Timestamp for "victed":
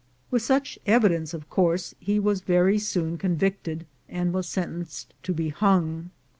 3.37-3.81